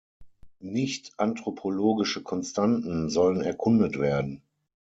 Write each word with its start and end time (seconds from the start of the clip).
Nicht 0.63 1.11
‚anthropologische 1.19 2.23
Konstanten‘ 2.23 3.07
sollen 3.11 3.41
erkundet 3.41 3.99
werden. 3.99 4.41